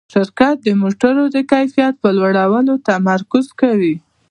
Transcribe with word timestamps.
شرکت 0.13 0.55
د 0.63 0.67
موټرو 0.81 1.23
د 1.35 1.37
کیفیت 1.51 1.93
په 2.03 2.09
لوړولو 2.17 2.73
تمرکز 2.89 3.45
کوي. 3.61 3.95